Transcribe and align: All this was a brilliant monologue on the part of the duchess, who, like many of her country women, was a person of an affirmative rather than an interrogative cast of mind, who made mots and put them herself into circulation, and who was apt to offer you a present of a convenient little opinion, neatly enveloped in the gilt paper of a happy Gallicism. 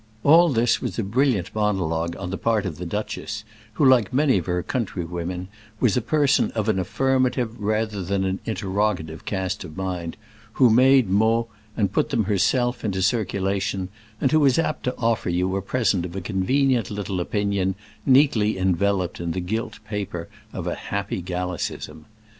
All 0.23 0.49
this 0.49 0.81
was 0.81 0.97
a 0.97 1.03
brilliant 1.03 1.53
monologue 1.53 2.15
on 2.17 2.31
the 2.31 2.37
part 2.39 2.65
of 2.65 2.79
the 2.79 2.87
duchess, 2.87 3.43
who, 3.73 3.85
like 3.85 4.11
many 4.11 4.39
of 4.39 4.47
her 4.47 4.63
country 4.63 5.05
women, 5.05 5.47
was 5.79 5.95
a 5.95 6.01
person 6.01 6.49
of 6.55 6.67
an 6.67 6.79
affirmative 6.79 7.61
rather 7.61 8.01
than 8.01 8.23
an 8.23 8.39
interrogative 8.45 9.25
cast 9.25 9.63
of 9.63 9.77
mind, 9.77 10.17
who 10.53 10.71
made 10.71 11.07
mots 11.07 11.49
and 11.77 11.93
put 11.93 12.09
them 12.09 12.23
herself 12.23 12.83
into 12.83 13.03
circulation, 13.03 13.89
and 14.19 14.31
who 14.31 14.39
was 14.39 14.57
apt 14.57 14.85
to 14.85 14.97
offer 14.97 15.29
you 15.29 15.55
a 15.55 15.61
present 15.61 16.03
of 16.03 16.15
a 16.15 16.21
convenient 16.21 16.89
little 16.89 17.19
opinion, 17.19 17.75
neatly 18.03 18.57
enveloped 18.57 19.19
in 19.19 19.33
the 19.33 19.39
gilt 19.39 19.77
paper 19.87 20.27
of 20.51 20.65
a 20.65 20.73
happy 20.73 21.21
Gallicism. 21.21 22.05